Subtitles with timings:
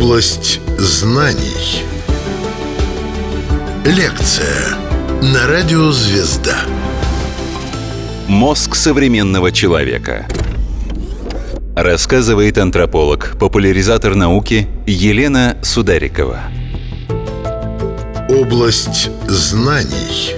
[0.00, 1.84] Область знаний.
[3.84, 4.78] Лекция
[5.20, 6.56] на радио «Звезда».
[8.26, 10.26] Мозг современного человека.
[11.76, 16.40] Рассказывает антрополог, популяризатор науки Елена Сударикова.
[18.30, 20.34] Область знаний.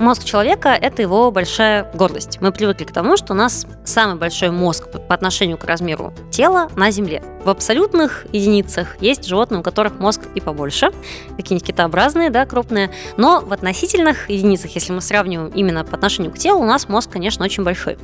[0.00, 2.38] Мозг человека– это его большая гордость.
[2.40, 6.68] Мы привыкли к тому, что у нас самый большой мозг по отношению к размеру тела
[6.74, 7.22] на Земле.
[7.46, 10.90] В абсолютных единицах есть животные, у которых мозг и побольше,
[11.36, 12.90] какие-нибудь китообразные, да, крупные.
[13.16, 17.12] Но в относительных единицах, если мы сравниваем именно по отношению к телу, у нас мозг,
[17.12, 17.98] конечно, очень большой.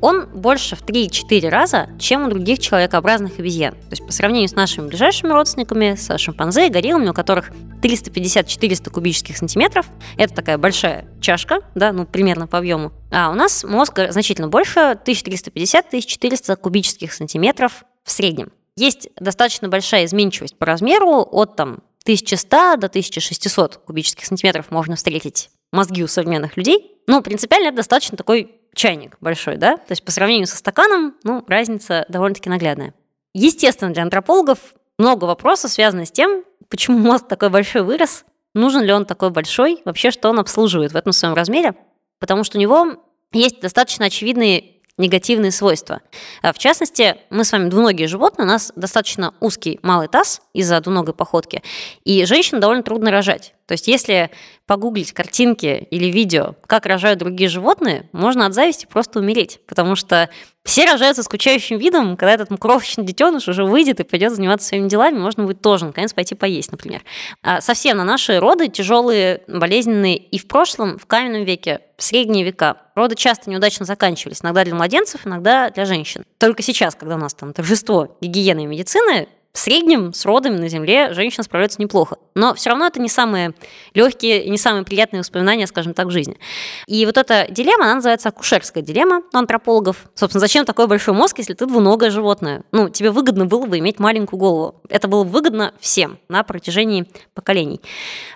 [0.00, 3.74] Он больше в 3-4 раза, чем у других человекообразных обезьян.
[3.74, 7.50] То есть по сравнению с нашими ближайшими родственниками, с шимпанзе и гориллами, у которых
[7.82, 12.92] 350-400 кубических сантиметров, это такая большая чашка, да, ну, примерно по объему.
[13.10, 18.52] А у нас мозг значительно больше, 1350-1400 кубических сантиметров в среднем.
[18.76, 25.50] Есть достаточно большая изменчивость по размеру от там 1100 до 1600 кубических сантиметров можно встретить
[25.72, 26.92] мозги у современных людей.
[27.06, 29.76] Ну, принципиально это достаточно такой чайник большой, да?
[29.76, 32.94] То есть по сравнению со стаканом, ну, разница довольно-таки наглядная.
[33.34, 34.58] Естественно, для антропологов
[34.98, 38.24] много вопросов связано с тем, почему мозг такой большой вырос,
[38.54, 41.74] нужен ли он такой большой, вообще что он обслуживает в этом своем размере,
[42.20, 43.02] потому что у него
[43.32, 46.00] есть достаточно очевидные негативные свойства.
[46.42, 50.80] А, в частности, мы с вами двуногие животные, у нас достаточно узкий малый таз из-за
[50.80, 51.62] двуногой походки,
[52.04, 53.55] и женщинам довольно трудно рожать.
[53.66, 54.30] То есть если
[54.66, 60.30] погуглить картинки или видео, как рожают другие животные, можно от зависти просто умереть, потому что
[60.64, 65.16] все рожаются скучающим видом, когда этот крошечный детеныш уже выйдет и пойдет заниматься своими делами,
[65.16, 67.02] можно будет тоже наконец пойти поесть, например.
[67.42, 72.44] А совсем на наши роды тяжелые, болезненные и в прошлом, в каменном веке, в средние
[72.44, 72.78] века.
[72.96, 76.24] Роды часто неудачно заканчивались, иногда для младенцев, иногда для женщин.
[76.38, 80.68] Только сейчас, когда у нас там торжество гигиены и медицины, в среднем с родами на
[80.68, 82.18] Земле женщина справляется неплохо.
[82.34, 83.54] Но все равно это не самые
[83.94, 86.36] легкие не самые приятные воспоминания, скажем так, в жизни.
[86.86, 90.10] И вот эта дилемма, она называется акушерская дилемма у антропологов.
[90.14, 92.64] Собственно, зачем такой большой мозг, если ты двуногое животное?
[92.70, 94.82] Ну, тебе выгодно было бы иметь маленькую голову.
[94.90, 97.80] Это было выгодно всем на протяжении поколений.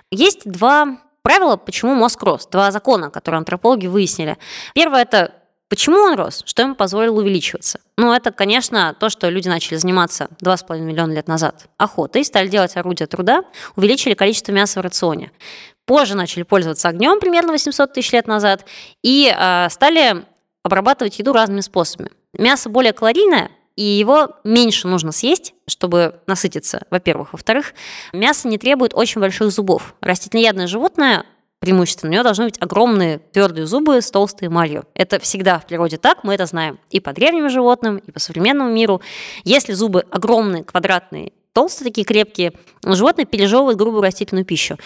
[0.09, 2.47] Есть два правила, почему мозг рос.
[2.47, 4.39] Два закона, которые антропологи выяснили.
[4.73, 5.35] Первое– это
[5.71, 6.43] Почему он рос?
[6.45, 7.79] Что ему позволило увеличиваться?
[7.95, 12.75] Ну, это, конечно, то, что люди начали заниматься 2,5 миллиона лет назад охотой, стали делать
[12.75, 13.45] орудия труда,
[13.77, 15.31] увеличили количество мяса в рационе.
[15.85, 18.65] Позже начали пользоваться огнем примерно 800 тысяч лет назад
[19.01, 20.25] и э, стали
[20.61, 22.11] обрабатывать еду разными способами.
[22.33, 27.31] Мясо более калорийное, и его меньше нужно съесть, чтобы насытиться, во-первых.
[27.31, 27.73] Во-вторых,
[28.11, 29.95] мясо не требует очень больших зубов.
[30.01, 31.25] Растительноядное животное
[31.61, 32.09] преимущественно.
[32.09, 34.83] У нее должны быть огромные твердые зубы с толстой эмалью.
[34.95, 38.71] Это всегда в природе так, мы это знаем и по древним животным, и по современному
[38.71, 38.99] миру.
[39.43, 44.77] Если зубы огромные, квадратные, толстые такие крепкие, животное пережевывает грубую растительную пищу.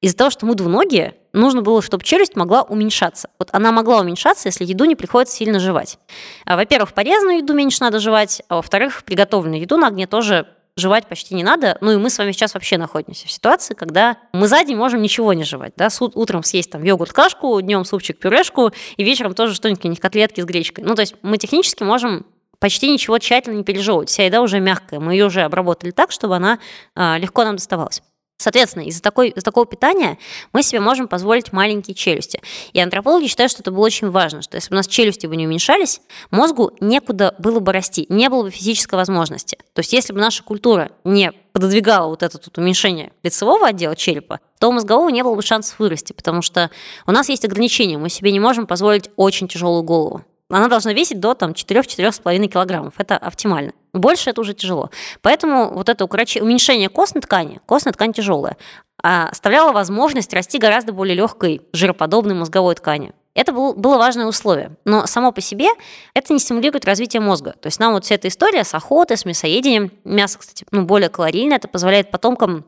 [0.00, 3.28] Из-за того, что мы двуногие, нужно было, чтобы челюсть могла уменьшаться.
[3.40, 5.98] Вот она могла уменьшаться, если еду не приходится сильно жевать.
[6.44, 10.46] А, во-первых, порезанную еду меньше надо жевать, а во-вторых, приготовленную еду на огне тоже
[10.76, 11.76] жевать почти не надо.
[11.80, 15.02] Ну и мы с вами сейчас вообще находимся в ситуации, когда мы за день можем
[15.02, 15.74] ничего не жевать.
[15.76, 15.88] Да?
[16.00, 20.84] Утром съесть там йогурт-кашку, днем супчик-пюрешку, и вечером тоже что-нибудь, котлетки с гречкой.
[20.84, 22.26] Ну то есть мы технически можем
[22.58, 24.08] почти ничего тщательно не пережевывать.
[24.08, 26.58] Вся еда уже мягкая, мы ее уже обработали так, чтобы она
[26.94, 28.02] а, легко нам доставалась.
[28.42, 30.18] Соответственно, из-за, такой, из такого питания
[30.52, 32.40] мы себе можем позволить маленькие челюсти.
[32.72, 35.36] И антропологи считают, что это было очень важно, что если бы у нас челюсти бы
[35.36, 36.00] не уменьшались,
[36.32, 39.58] мозгу некуда было бы расти, не было бы физической возможности.
[39.74, 44.40] То есть если бы наша культура не пододвигала вот это тут уменьшение лицевого отдела черепа,
[44.58, 46.72] то у мозгового не было бы шансов вырасти, потому что
[47.06, 50.24] у нас есть ограничения, мы себе не можем позволить очень тяжелую голову
[50.56, 52.94] она должна весить до там, 4-4,5 килограммов.
[52.98, 53.72] Это оптимально.
[53.92, 54.90] Больше это уже тяжело.
[55.20, 58.56] Поэтому вот это уменьшение костной ткани, костная ткань тяжелая,
[59.02, 63.12] а оставляло возможность расти гораздо более легкой жироподобной мозговой ткани.
[63.34, 64.76] Это был, было важное условие.
[64.84, 65.68] Но само по себе
[66.14, 67.54] это не стимулирует развитие мозга.
[67.60, 71.08] То есть нам вот вся эта история с охотой, с мясоедением, мясо, кстати, ну, более
[71.08, 72.64] калорийное, это позволяет потомкам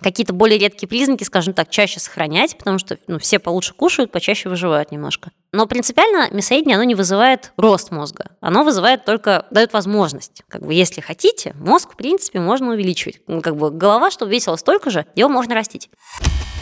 [0.00, 4.48] какие-то более редкие признаки, скажем так, чаще сохранять, потому что ну, все получше кушают, почаще
[4.48, 5.30] выживают немножко.
[5.52, 8.32] Но принципиально мясоедение, оно не вызывает рост мозга.
[8.40, 10.42] Оно вызывает только, дает возможность.
[10.48, 13.20] Как бы, если хотите, мозг, в принципе, можно увеличивать.
[13.26, 15.90] Ну, как бы голова, чтобы весила столько же, его можно растить.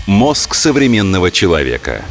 [0.07, 2.05] Мозг современного человека.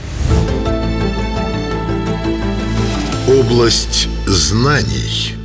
[3.28, 5.41] Область знаний.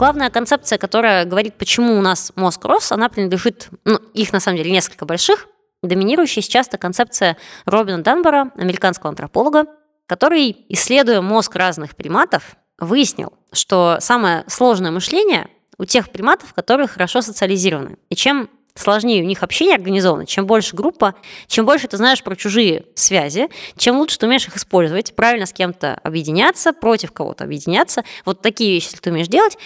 [0.00, 4.56] Главная концепция, которая говорит, почему у нас мозг рос, она принадлежит, ну, их на самом
[4.56, 5.46] деле несколько больших.
[5.82, 7.36] Доминирующая сейчас это концепция
[7.66, 9.66] Робина Данбора, американского антрополога,
[10.06, 17.20] который, исследуя мозг разных приматов, выяснил, что самое сложное мышление у тех приматов, которые хорошо
[17.20, 17.98] социализированы.
[18.08, 21.14] И чем сложнее у них общение организовано, чем больше группа,
[21.46, 25.52] чем больше ты знаешь про чужие связи, чем лучше ты умеешь их использовать, правильно с
[25.52, 29.58] кем-то объединяться, против кого-то объединяться, вот такие вещи, если ты умеешь делать,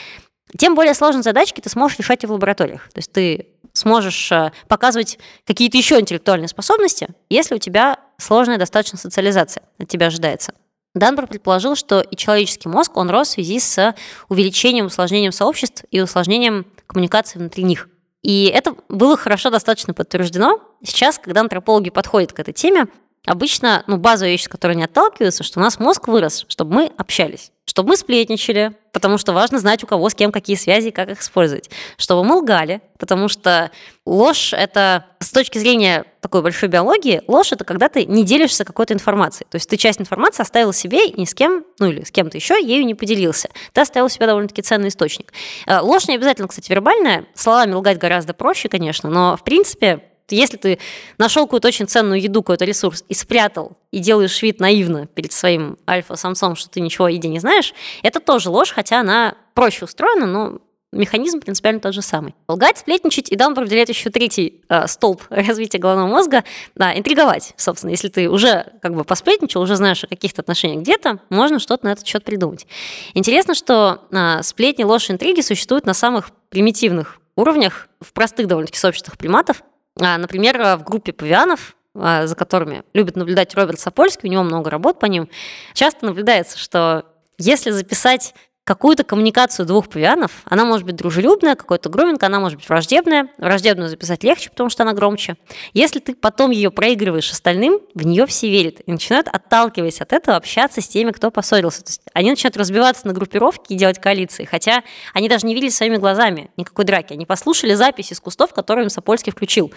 [0.58, 2.88] тем более сложные задачки ты сможешь решать и в лабораториях.
[2.92, 8.98] То есть ты сможешь э, показывать какие-то еще интеллектуальные способности, если у тебя сложная достаточно
[8.98, 10.54] социализация от тебя ожидается.
[10.94, 13.94] Данбор предположил, что и человеческий мозг, он рос в связи с
[14.28, 17.88] увеличением, усложнением сообществ и усложнением коммуникации внутри них.
[18.22, 20.60] И это было хорошо достаточно подтверждено.
[20.84, 22.86] Сейчас, когда антропологи подходят к этой теме,
[23.26, 26.92] обычно ну, базовая вещь, с которой они отталкиваются, что у нас мозг вырос, чтобы мы
[26.96, 30.90] общались, чтобы мы сплетничали, потому что важно знать, у кого с кем какие связи и
[30.90, 33.70] как их использовать, чтобы мы лгали, потому что
[34.04, 38.94] ложь— это с точки зрения такой большой биологии, ложь— это когда ты не делишься какой-то
[38.94, 39.46] информацией.
[39.50, 42.36] То есть ты часть информации оставил себе и ни с кем, ну или с кем-то
[42.36, 43.48] еще ею не поделился.
[43.72, 45.32] Ты оставил себе довольно-таки ценный источник.
[45.66, 47.26] Э, ложь не обязательно, кстати, вербальная.
[47.34, 50.78] Словами лгать гораздо проще, конечно, но в принципе если ты
[51.18, 55.78] нашел какую-то очень ценную еду, какой-то ресурс и спрятал, и делаешь вид наивно перед своим
[55.88, 60.26] альфа-самцом, что ты ничего о еде не знаешь, это тоже ложь, хотя она проще устроена,
[60.26, 60.58] но
[60.94, 62.34] механизм принципиально тот же самый.
[62.48, 66.44] Лгать, сплетничать, и да, он определяет еще третий э, столб развития головного мозга,
[66.74, 67.90] да, интриговать, собственно.
[67.90, 71.92] Если ты уже как бы посплетничал, уже знаешь о каких-то отношениях где-то, можно что-то на
[71.92, 72.66] этот счет придумать.
[73.14, 79.18] Интересно, что э, сплетни, ложь, интриги существуют на самых примитивных уровнях в простых довольно-таки сообществах
[79.18, 79.62] приматов,
[79.96, 84.98] например, в группе павианов, а, за которыми любит наблюдать Роберт Сапольский, у него много работ
[84.98, 85.28] по ним,
[85.74, 87.04] часто наблюдается, что
[87.38, 92.68] если записать какую-то коммуникацию двух павианов, она может быть дружелюбная, какой-то груминг, она может быть
[92.68, 93.28] враждебная.
[93.36, 95.36] Враждебную записать легче, потому что она громче.
[95.74, 100.38] Если ты потом ее проигрываешь остальным, в нее все верят и начинают, отталкиваясь от этого,
[100.38, 101.82] общаться с теми, кто поссорился.
[101.82, 104.82] То есть они начинают разбиваться на группировки и делать коалиции, хотя
[105.12, 107.12] они даже не видели своими глазами никакой драки.
[107.12, 109.72] Они послушали запись из кустов, которую им Сапольский включил.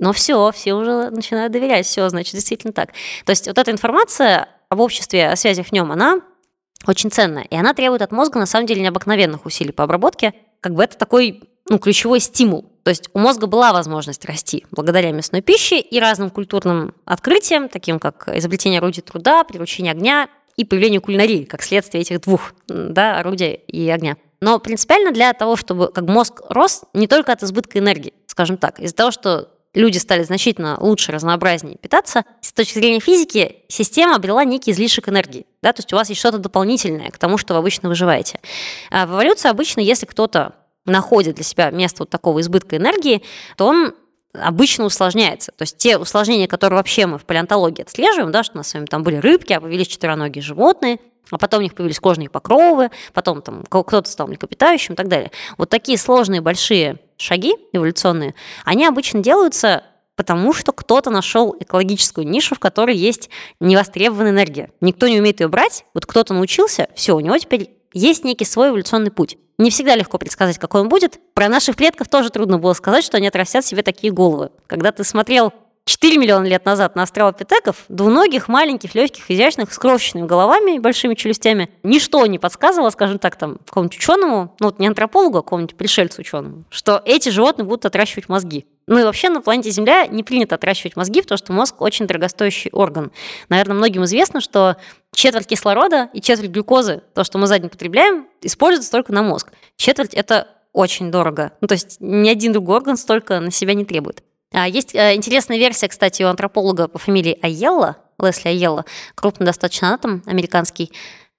[0.00, 2.90] Но все, все уже начинают доверять, все, значит, действительно так.
[3.24, 6.22] То есть вот эта информация об обществе, о связях в нем, она
[6.86, 7.44] очень ценная.
[7.44, 10.34] И она требует от мозга, на самом деле, необыкновенных усилий по обработке.
[10.60, 12.70] Как бы это такой ну, ключевой стимул.
[12.82, 17.98] То есть у мозга была возможность расти благодаря мясной пище и разным культурным открытиям, таким
[17.98, 23.54] как изобретение орудий труда, приручение огня и появление кулинарии, как следствие этих двух да, орудия
[23.54, 24.16] и огня.
[24.40, 28.80] Но принципиально для того, чтобы как мозг рос не только от избытка энергии, скажем так,
[28.80, 34.44] из-за того, что люди стали значительно лучше, разнообразнее питаться, с точки зрения физики система обрела
[34.44, 35.46] некий излишек энергии.
[35.62, 35.72] Да?
[35.72, 38.40] То есть у вас есть что-то дополнительное к тому, что вы обычно выживаете.
[38.90, 40.54] А в эволюции обычно, если кто-то
[40.84, 43.22] находит для себя место вот такого избытка энергии,
[43.56, 43.94] то он
[44.34, 45.52] обычно усложняется.
[45.52, 48.74] То есть те усложнения, которые вообще мы в палеонтологии отслеживаем, да, что у нас с
[48.74, 50.98] вами там были рыбки, а появились четвероногие животные,
[51.30, 55.30] а потом у них появились кожные покровы, потом там кто-то стал млекопитающим и так далее.
[55.56, 58.34] Вот такие сложные большие шаги эволюционные,
[58.64, 59.84] они обычно делаются
[60.14, 63.30] потому что кто-то нашел экологическую нишу, в которой есть
[63.60, 64.70] невостребованная энергия.
[64.80, 68.70] Никто не умеет ее брать, вот кто-то научился, все, у него теперь есть некий свой
[68.70, 69.38] эволюционный путь.
[69.58, 71.20] Не всегда легко предсказать, какой он будет.
[71.34, 74.50] Про наших предков тоже трудно было сказать, что они отрастят себе такие головы.
[74.66, 75.52] Когда ты смотрел
[75.84, 81.14] 4 миллиона лет назад на австралопитеков, двуногих, маленьких, легких, изящных, с крошечными головами и большими
[81.14, 85.76] челюстями, ничто не подсказывало, скажем так, там, какому-нибудь ученому, ну вот не антропологу, а какому-нибудь
[85.76, 88.66] пришельцу ученому, что эти животные будут отращивать мозги.
[88.86, 92.70] Ну и вообще на планете Земля не принято отращивать мозги, потому что мозг очень дорогостоящий
[92.72, 93.12] орган.
[93.48, 94.76] Наверное, многим известно, что
[95.14, 99.52] четверть кислорода и четверть глюкозы, то, что мы за день потребляем, используется только на мозг.
[99.76, 101.52] Четверть– это очень дорого.
[101.60, 104.22] Ну, то есть ни один другой орган столько на себя не требует.
[104.52, 109.88] А, есть э, интересная версия, кстати, у антрополога по фамилии Айелла, Лесли Айелла, крупный достаточно
[109.88, 110.92] анатом американский,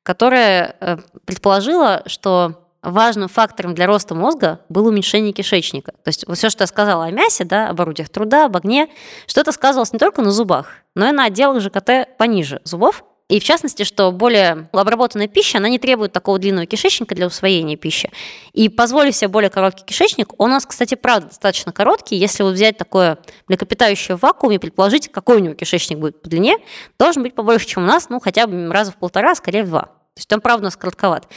[0.03, 5.93] которая э, предположила, что важным фактором для роста мозга было уменьшение кишечника.
[6.03, 8.89] То есть вот все, что я сказала о мясе, да, об орудиях труда, об огне,
[9.25, 13.39] что это сказывалось не только на зубах, но и на отделах ЖКТ пониже зубов, и
[13.39, 18.11] в частности, что более обработанная пища, она не требует такого длинного кишечника для усвоения пищи.
[18.51, 22.17] И позволив себе более короткий кишечник, он у нас, кстати, правда достаточно короткий.
[22.17, 26.57] Если вот взять такое млекопитающее в вакууме, предположить, какой у него кишечник будет по длине,
[26.99, 29.69] должен быть побольше, чем у нас, ну, хотя бы раза в полтора, а скорее в
[29.69, 29.83] два.
[29.83, 31.27] То есть он, правда, у нас коротковат.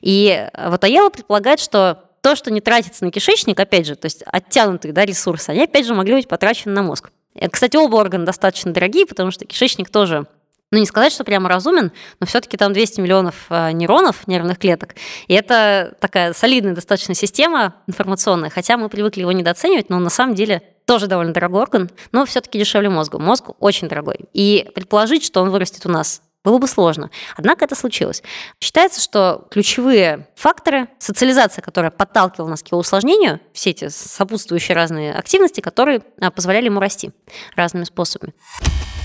[0.00, 4.24] И вот Аела предполагает, что то, что не тратится на кишечник, опять же, то есть
[4.26, 7.12] оттянутые да, ресурсы, они, опять же, могли быть потрачены на мозг.
[7.52, 10.26] Кстати, оба органа достаточно дорогие, потому что кишечник тоже
[10.74, 14.96] ну не сказать, что прямо разумен, но все-таки там 200 миллионов э, нейронов, нервных клеток.
[15.28, 20.34] И это такая солидная достаточно система информационная, хотя мы привыкли его недооценивать, но на самом
[20.34, 23.18] деле тоже довольно дорогой орган, но все-таки дешевле мозга.
[23.18, 24.26] Мозг очень дорогой.
[24.32, 27.10] И предположить, что он вырастет у нас Было бы сложно.
[27.36, 28.22] Однако это случилось.
[28.60, 35.14] Считается, что ключевые факторы, социализация, которая подталкивала нас к его усложнению, все эти сопутствующие разные
[35.14, 37.12] активности, которые а, позволяли ему расти
[37.56, 38.34] разными способами.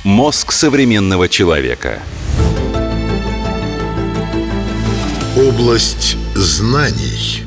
[0.06, 2.02] Мозг современного человека.
[5.38, 7.44] Область знаний.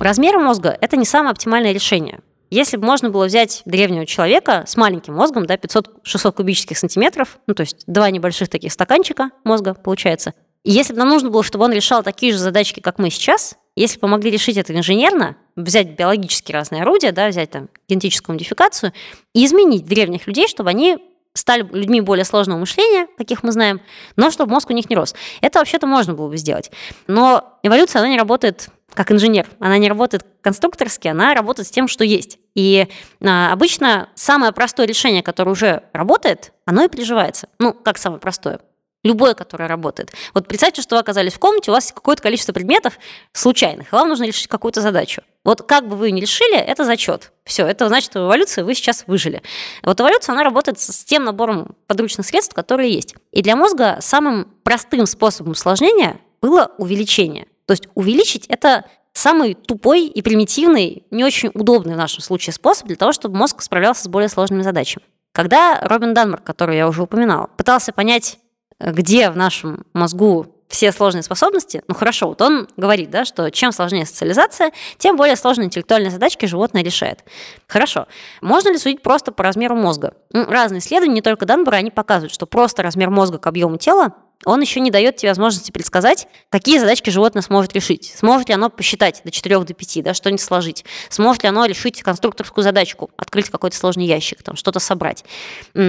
[0.00, 2.20] Размер мозга– это не самое оптимальное решение.
[2.48, 7.52] Если бы можно было взять древнего человека с маленьким мозгом, да, 500-600 кубических сантиметров, ну,
[7.52, 10.32] то есть два небольших таких стаканчика мозга получается,
[10.64, 13.58] и если бы нам нужно было, чтобы он решал такие же задачки, как мы сейчас,
[13.76, 18.94] если бы могли решить это инженерно, взять биологически разные орудия, да, взять там генетическую модификацию
[19.34, 20.98] и изменить древних людей, чтобы они
[21.34, 23.80] стали людьми более сложного мышления, каких мы знаем,
[24.16, 25.14] но чтобы мозг у них не рос.
[25.40, 26.70] Это вообще-то можно было бы сделать.
[27.06, 29.48] Но эволюция, она не работает как инженер.
[29.58, 32.38] Она не работает конструкторски, она работает с тем, что есть.
[32.54, 32.88] И
[33.22, 37.48] а, обычно самое простое решение, которое уже работает, оно и приживается.
[37.58, 38.60] Ну, как самое простое?
[39.02, 40.12] Любое, которое работает.
[40.32, 42.98] Вот представьте, что вы оказались в комнате, у вас какое-то количество предметов
[43.32, 45.22] случайных, и вам нужно решить какую-то задачу.
[45.44, 47.32] Вот как бы вы ни решили, это зачет.
[47.44, 49.42] Все, это значит, что в эволюции вы сейчас выжили.
[49.82, 53.16] Вот эволюция, она работает с тем набором подручных средств, которые есть.
[53.32, 57.46] И для мозга самым простым способом усложнения было увеличение.
[57.66, 62.86] То есть увеличить– это самый тупой и примитивный, не очень удобный в нашем случае способ
[62.86, 65.04] для того, чтобы мозг справлялся с более сложными задачами.
[65.32, 68.38] Когда Робин Данмарк, который я уже упоминала, пытался понять,
[68.78, 73.72] где в нашем мозгу все сложные способности, ну хорошо, вот он говорит, да, что чем
[73.72, 77.24] сложнее социализация, тем более сложные интеллектуальные задачки животное решает.
[77.68, 78.06] Хорошо.
[78.40, 80.14] Можно ли судить просто по размеру мозга?
[80.32, 84.14] Ну, разные исследования, не только Данбора, они показывают, что просто размер мозга к объему тела
[84.44, 88.12] он еще не дает тебе возможности предсказать, какие задачки животное сможет решить.
[88.16, 90.84] Сможет ли оно посчитать до 4 до 5, да, что-нибудь сложить.
[91.10, 95.24] Сможет ли оно решить конструкторскую задачку, открыть какой-то сложный ящик, там, что-то собрать.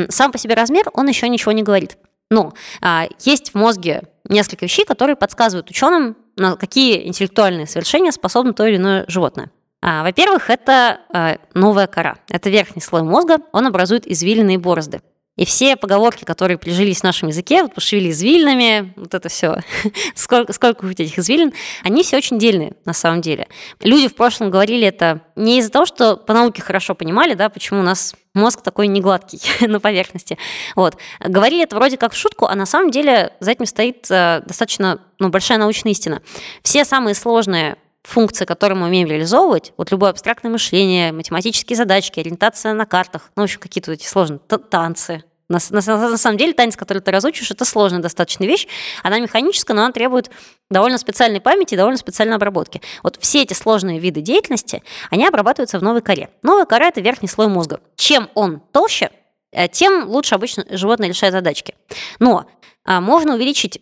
[0.10, 1.98] Сам по себе размер, он еще ничего не говорит.
[2.34, 8.54] Но а, есть в мозге несколько вещей, которые подсказывают ученым, на какие интеллектуальные совершения способно
[8.54, 9.52] то или иное животное.
[9.82, 12.16] А, во-первых, это а, новая кора.
[12.30, 15.02] Это верхний слой мозга, он образует извилины и борозды.
[15.36, 19.58] И все поговорки, которые прижились в нашем языке, вот пошевели извилинами, вот это все,
[20.16, 23.48] сколько, сколько хоть этих извилин, они все очень дельные на самом деле.
[23.82, 27.80] Люди в прошлом говорили это не из-за того, что по науке хорошо понимали, да, почему
[27.80, 30.38] у нас мозг такой негладкий на поверхности.
[30.76, 30.98] Вот.
[31.20, 35.02] Говорили это вроде как в шутку, а на самом деле за этим стоит э, достаточно
[35.20, 36.22] ну, большая научная истина.
[36.62, 42.74] Все самые сложные функции, которые мы умеем реализовывать, вот любое абстрактное мышление, математические задачки, ориентация
[42.74, 46.76] на картах, ну, в общем, какие-то эти сложные танцы, на, на, на самом деле танец,
[46.76, 48.68] который ты разучишь, это сложная достаточно вещь.
[49.04, 50.32] Она механическая, но она требует
[50.70, 52.82] довольно специальной памяти довольно специальной обработки.
[53.04, 56.30] Вот все эти сложные виды деятельности, они обрабатываются в новой коре.
[56.42, 57.82] Новая кора– это верхний слой мозга.
[57.96, 59.12] Чем он толще,
[59.52, 61.76] э, тем лучше обычно животное решает задачки.
[62.20, 62.48] Но
[62.86, 63.82] а, можно увеличить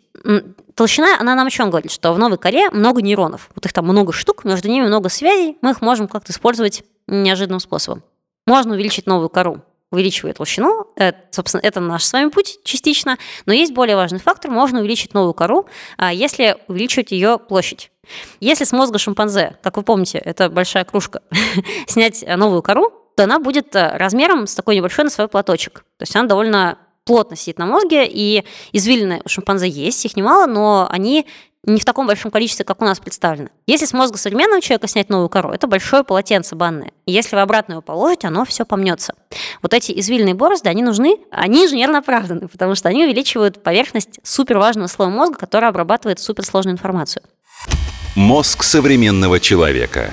[0.82, 3.86] толщина, она нам о чем говорит, что в новой коре много нейронов, вот их там
[3.86, 8.02] много штук, между ними много связей, мы их можем как-то использовать неожиданным способом.
[8.48, 9.62] Можно увеличить новую кору,
[9.92, 14.50] увеличивая толщину, это, собственно, это наш с вами путь частично, но есть более важный фактор,
[14.50, 17.92] можно увеличить новую кору, а, если увеличивать ее площадь.
[18.40, 21.22] Если с мозга шимпанзе, как вы помните, это большая кружка,
[21.86, 25.86] снять новую кору, то она будет э, размером с такой небольшой на свой платочек.
[25.98, 30.46] То есть она довольно плотно сидит на мозге, и извилины у шимпанзе есть, их немало,
[30.46, 31.26] но они
[31.64, 33.50] не в таком большом количестве, как у нас представлено.
[33.68, 36.92] Если с мозга современного человека снять новую кору, это большое полотенце банное.
[37.06, 39.14] И если вы обратно его положите, оно все помнется.
[39.62, 44.88] Вот эти извилины борозды, они нужны, они инженерно оправданы, потому что они увеличивают поверхность суперважного
[44.88, 47.24] слоя мозга, который обрабатывает суперсложную информацию.
[48.16, 50.12] Мозг современного человека.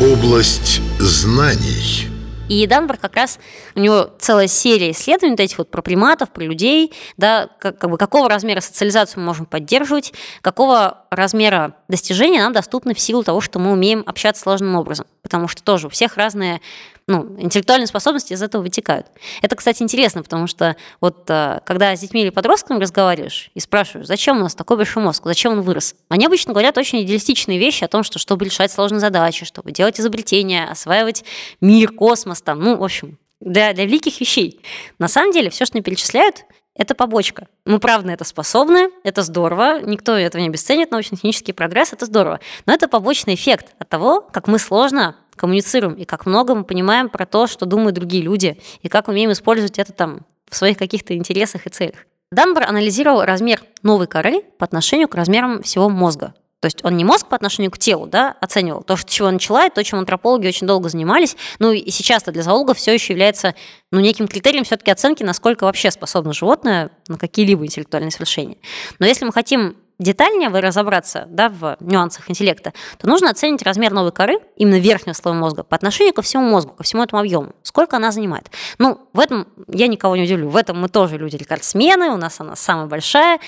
[0.00, 2.13] Область знаний.
[2.48, 3.38] И Данбар как раз,
[3.74, 7.90] у него целая серия исследований вот этих вот про приматов, про людей, да, как, как
[7.90, 13.40] бы какого размера социализацию мы можем поддерживать, какого размера достижения нам доступны в силу того,
[13.40, 15.06] что мы умеем общаться сложным образом.
[15.22, 16.60] Потому что тоже у всех разные
[17.06, 19.06] ну, интеллектуальные способности из этого вытекают.
[19.42, 24.06] Это, кстати, интересно, потому что вот э, когда с детьми или подростками разговариваешь и спрашиваешь,
[24.06, 27.84] зачем у нас такой большой мозг, зачем он вырос, они обычно говорят очень идеалистичные вещи
[27.84, 31.24] о том, что чтобы решать сложные задачи, чтобы делать изобретения, осваивать
[31.60, 34.60] мир, космос, там, ну, в общем, для, для великих вещей.
[34.98, 36.44] На самом деле, все, что они перечисляют,
[36.76, 37.46] это побочка.
[37.64, 42.40] Мы, правда, это способны, это здорово, никто этого не обесценит, научно-технический прогресс– это здорово.
[42.66, 47.08] Но это побочный эффект от того, как мы сложно коммуницируем, и как много мы понимаем
[47.08, 51.16] про то, что думают другие люди, и как умеем использовать это там в своих каких-то
[51.16, 51.96] интересах и целях.
[52.30, 56.34] Данбор анализировал размер новой коры по отношению к размерам всего мозга.
[56.64, 59.66] То есть он не мозг по отношению к телу да, оценивал, то, с чего начала,
[59.66, 61.36] и то, чем антропологи очень долго занимались.
[61.58, 63.54] Ну и сейчас-то для зоологов все еще является
[63.90, 68.56] ну, неким критерием все-таки оценки, насколько вообще способно животное на какие-либо интеллектуальные свершения.
[68.98, 73.92] Но если мы хотим детальнее вы разобраться да, в нюансах интеллекта, то нужно оценить размер
[73.92, 77.52] новой коры, именно верхнего слоя мозга, по отношению ко всему мозгу, ко всему этому объему.
[77.62, 78.50] Сколько она занимает.
[78.78, 80.48] Ну, в этом я никого не удивлю.
[80.48, 83.38] В этом мы тоже люди-рекордсмены, у нас она самая большая.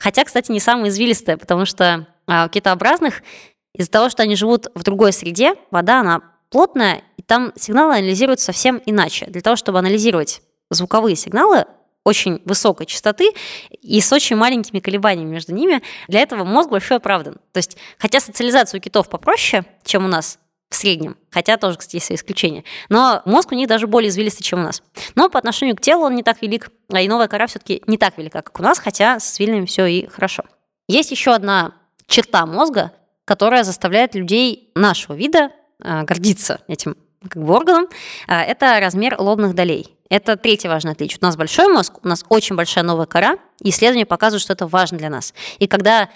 [0.00, 3.22] Хотя, кстати, не самая извилистая, потому что китообразных
[3.74, 8.46] из-за того, что они живут в другой среде, вода, она плотная, и там сигналы анализируются
[8.46, 9.26] совсем иначе.
[9.26, 11.66] Для того, чтобы анализировать звуковые сигналы,
[12.04, 13.32] очень высокой частоты
[13.82, 15.82] и с очень маленькими колебаниями между ними.
[16.06, 17.34] Для этого мозг большой оправдан.
[17.52, 20.38] То есть, хотя социализация у китов попроще, чем у нас
[20.70, 24.60] в среднем, хотя тоже, кстати, есть исключения, но мозг у них даже более извилистый, чем
[24.60, 24.82] у нас.
[25.16, 27.98] Но по отношению к телу он не так велик, а и новая кора все-таки не
[27.98, 30.44] так велика, как у нас, хотя с вильными все и хорошо.
[30.88, 31.74] Есть еще одна
[32.06, 32.92] черта мозга,
[33.24, 35.50] которая заставляет людей нашего вида
[35.82, 36.96] а, гордиться этим
[37.28, 37.88] как бы органом,
[38.26, 39.96] а, это размер лобных долей.
[40.08, 41.18] Это третье важное отличие.
[41.20, 44.66] У нас большой мозг, у нас очень большая новая кора, и исследования показывают, что это
[44.66, 45.34] важно для нас.
[45.58, 46.08] И когда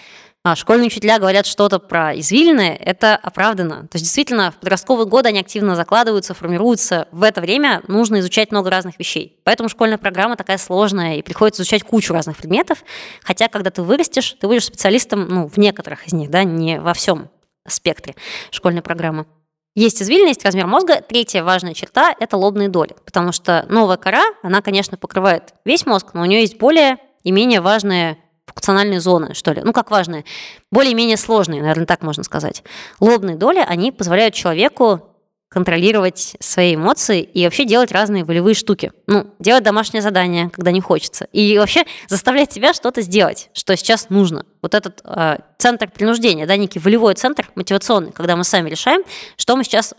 [0.43, 3.87] а, школьные учителя говорят что-то про извилины, это оправдано.
[3.87, 7.07] То есть действительно в подростковые годы они активно закладываются, формируются.
[7.11, 9.39] В это время нужно изучать много разных вещей.
[9.43, 12.83] Поэтому школьная программа такая сложная, и приходится изучать кучу разных предметов.
[13.21, 16.95] Хотя, когда ты вырастешь, ты будешь специалистом ну, в некоторых из них, да, не во
[16.95, 17.29] всем
[17.67, 18.15] спектре
[18.49, 19.27] школьной программы.
[19.75, 21.01] Есть извилины, есть размер мозга.
[21.01, 22.95] Третья важная черта– это лобные доли.
[23.05, 27.31] Потому что новая кора, она, конечно, покрывает весь мозг, но у нее есть более и
[27.31, 28.17] менее важные
[28.53, 29.61] функциональные зоны, что ли.
[29.63, 30.25] Ну, как важные?
[30.71, 32.63] Более-менее сложные, наверное, так можно сказать.
[32.99, 35.11] Лобные доли, они позволяют человеку
[35.51, 38.93] контролировать свои эмоции и вообще делать разные волевые штуки.
[39.07, 41.27] Ну, делать домашнее задание, когда не хочется.
[41.33, 44.45] И вообще заставлять себя что-то сделать, что сейчас нужно.
[44.61, 49.03] Вот этот э, центр принуждения, да, некий волевой центр мотивационный, когда мы сами решаем,
[49.35, 49.93] что мы сейчас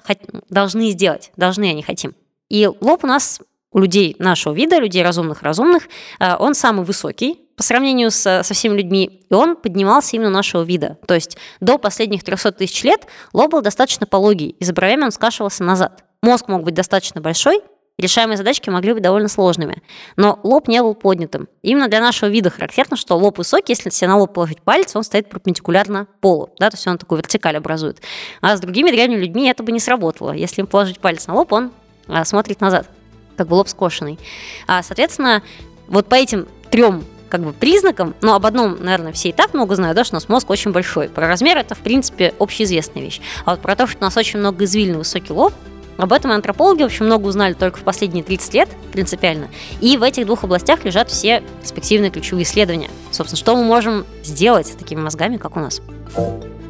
[0.48, 2.14] должны сделать, должны, а не хотим.
[2.48, 3.38] И лоб у нас
[3.72, 5.82] у людей нашего вида, людей разумных-разумных,
[6.18, 10.62] э, он самый высокий, по сравнению со, со всеми людьми, и он поднимался именно нашего
[10.62, 10.98] вида.
[11.06, 15.12] То есть до последних 300 тысяч лет лоб был достаточно пологий, и за бровями он
[15.12, 16.04] скашивался назад.
[16.22, 17.62] Мозг мог быть достаточно большой,
[17.98, 19.82] решаемые задачки могли быть довольно сложными.
[20.16, 21.48] Но лоб не был поднятым.
[21.62, 25.02] Именно для нашего вида характерно, что лоб высокий, если себе на лоб положить палец, он
[25.02, 28.00] стоит перпендикулярно полу, да, то есть он такую вертикаль образует.
[28.40, 30.32] А с другими древними людьми это бы не сработало.
[30.32, 31.72] Если им положить палец на лоб, он
[32.08, 32.88] а, смотрит назад,
[33.36, 34.18] как бы лоб скошенный.
[34.66, 35.42] А, соответственно,
[35.88, 39.74] вот по этим трем как бы признаком, но об одном, наверное, все и так много
[39.74, 41.08] знают, да, что у нас мозг очень большой.
[41.08, 43.22] Про размер это, в принципе, общеизвестная вещь.
[43.46, 45.54] А вот про то, что у нас очень много извилин, высокий лоб,
[45.96, 49.48] об этом антропологи, в общем, много узнали только в последние 30 лет, принципиально.
[49.80, 52.90] И в этих двух областях лежат все перспективные ключевые исследования.
[53.10, 55.80] Собственно, что мы можем сделать с такими мозгами, как у нас?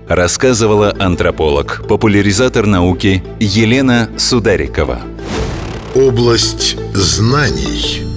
[0.09, 5.01] Рассказывала антрополог, популяризатор науки Елена Сударикова.
[5.97, 8.12] Область знаний.